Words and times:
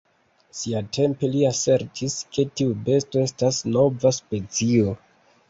Siatempe 0.59 1.29
li 1.35 1.43
asertis 1.49 2.15
ke 2.39 2.47
tiu 2.61 2.73
besto 2.89 3.23
estas 3.27 3.61
nova 3.77 4.15
specio. 4.21 4.97